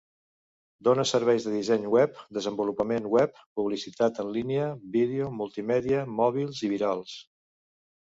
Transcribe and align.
Dóna 0.85 1.03
serveis 1.07 1.43
de 1.47 1.51
disseny 1.55 1.83
web, 1.95 2.15
desenvolupament 2.37 3.09
web, 3.15 3.35
publicitat 3.59 4.21
en 4.23 4.31
línia, 4.39 4.71
vídeo, 4.95 5.29
multimèdia, 5.43 6.01
mòbils 6.23 6.63
i 6.69 6.71
virals. 6.73 7.15